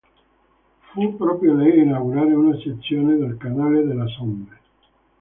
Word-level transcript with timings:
Fu 0.79 1.15
proprio 1.15 1.53
lei 1.53 1.79
a 1.79 1.83
inaugurare 1.83 2.33
una 2.33 2.57
sezione 2.57 3.17
del 3.17 3.37
canale 3.37 3.85
della 3.85 4.07
Somme. 4.07 4.57